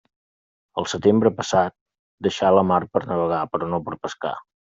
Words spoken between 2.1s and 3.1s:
deixa la mar per